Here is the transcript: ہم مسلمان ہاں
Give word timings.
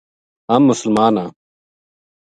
ہم 0.51 0.61
مسلمان 0.69 1.15
ہاں 1.19 1.29